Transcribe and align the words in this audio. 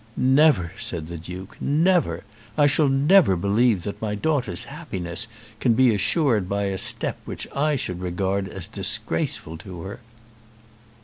"Never!" 0.17 0.71
said 0.79 1.05
the 1.09 1.19
Duke. 1.19 1.57
"Never! 1.61 2.23
I 2.57 2.65
shall 2.65 2.89
never 2.89 3.35
believe 3.35 3.83
that 3.83 4.01
my 4.01 4.15
daughter's 4.15 4.63
happiness 4.63 5.27
can 5.59 5.73
be 5.75 5.93
assured 5.93 6.49
by 6.49 6.63
a 6.63 6.79
step 6.79 7.17
which 7.23 7.47
I 7.55 7.75
should 7.75 8.01
regard 8.01 8.47
as 8.47 8.65
disgraceful 8.65 9.57
to 9.59 9.81
her." 9.83 9.99